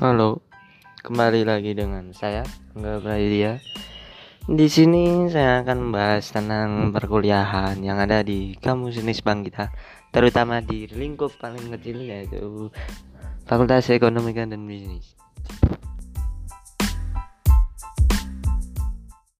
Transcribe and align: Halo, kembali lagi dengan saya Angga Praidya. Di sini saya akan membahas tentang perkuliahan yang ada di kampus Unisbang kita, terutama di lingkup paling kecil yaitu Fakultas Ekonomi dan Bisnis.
Halo, 0.00 0.40
kembali 1.04 1.44
lagi 1.44 1.76
dengan 1.76 2.08
saya 2.16 2.40
Angga 2.72 3.04
Praidya. 3.04 3.60
Di 4.48 4.64
sini 4.64 5.28
saya 5.28 5.60
akan 5.60 5.92
membahas 5.92 6.24
tentang 6.32 6.88
perkuliahan 6.96 7.76
yang 7.84 8.00
ada 8.00 8.24
di 8.24 8.56
kampus 8.56 9.04
Unisbang 9.04 9.44
kita, 9.44 9.68
terutama 10.08 10.64
di 10.64 10.88
lingkup 10.88 11.36
paling 11.36 11.68
kecil 11.76 12.00
yaitu 12.00 12.72
Fakultas 13.44 13.92
Ekonomi 13.92 14.32
dan 14.32 14.56
Bisnis. 14.64 15.12